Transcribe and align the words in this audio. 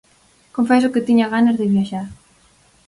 Confeso 0.57 0.91
que 0.93 1.05
tiña 1.07 1.31
ganas 1.35 1.57
de 1.59 1.69
viaxar. 1.73 2.07